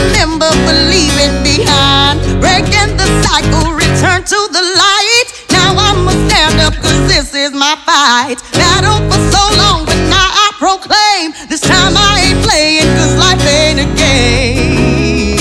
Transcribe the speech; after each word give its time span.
remember 0.00 0.50
believing 0.64 1.42
behind. 1.42 2.20
Breaking 2.40 2.96
the 2.96 3.08
cycle, 3.24 3.72
return 3.72 4.24
to 4.24 4.40
the 4.56 4.64
light. 4.82 5.26
Now 5.50 5.74
I'ma 5.76 6.12
stand 6.28 6.60
up, 6.60 6.74
cause 6.74 7.00
this 7.08 7.34
is 7.34 7.52
my 7.52 7.76
fight. 7.84 8.38
Battle 8.52 9.00
for 9.08 9.20
so 9.34 9.42
long, 9.60 9.84
but 9.84 10.00
now 10.08 10.28
I 10.44 10.48
proclaim 10.58 11.32
this 11.48 11.60
time 11.60 11.94
I 11.96 12.12
ain't 12.26 12.40
playing, 12.46 12.88
cause 12.96 13.14
life 13.16 13.44
ain't 13.46 13.80
a 13.80 13.88
game. 13.96 15.38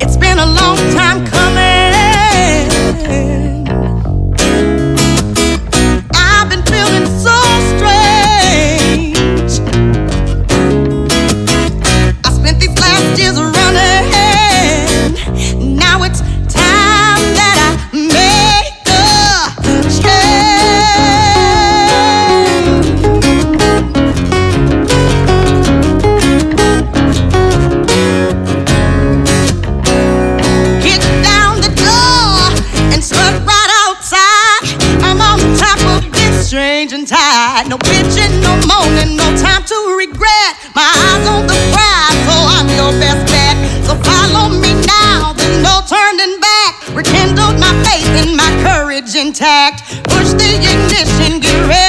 It's 0.00 0.16
been 0.16 0.38
a 0.38 0.46
long 0.46 0.76
time 0.94 1.26
coming. 1.26 1.88
is 13.28 13.47
changing 36.78 37.06
tide. 37.06 37.66
No 37.66 37.76
bitching, 37.78 38.40
no 38.40 38.54
moaning, 38.70 39.16
no 39.16 39.26
time 39.42 39.64
to 39.64 39.78
regret. 39.98 40.54
My 40.76 40.86
eyes 40.86 41.26
on 41.26 41.42
the 41.50 41.58
prize, 41.74 42.18
so 42.22 42.34
I'm 42.54 42.68
your 42.78 42.92
best 43.02 43.26
bet. 43.26 43.56
So 43.82 43.96
follow 44.06 44.48
me 44.48 44.74
now, 44.86 45.32
then 45.32 45.60
no 45.60 45.82
turning 45.90 46.38
back. 46.38 46.78
Rekindled 46.94 47.58
my 47.58 47.74
faith 47.82 48.06
and 48.22 48.36
my 48.36 48.50
courage 48.62 49.16
intact. 49.16 49.82
Push 50.04 50.30
the 50.38 50.54
ignition, 50.54 51.40
get 51.40 51.68
ready. 51.68 51.87